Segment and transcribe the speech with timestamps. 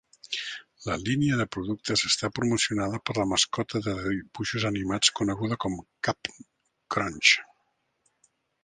[0.85, 6.45] La línia de productes està promocionada per la mascota de dibuixos animats coneguda com Cap'n
[6.97, 7.39] Crunch.